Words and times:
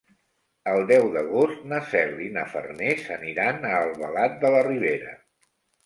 El 0.71 0.79
deu 0.91 1.05
d'agost 1.17 1.61
na 1.75 1.83
Cel 1.91 2.17
i 2.29 2.31
na 2.39 2.47
Farners 2.55 3.07
aniran 3.19 3.71
a 3.75 3.79
Albalat 3.85 4.45
de 4.45 4.57
la 4.59 4.69
Ribera. 4.75 5.19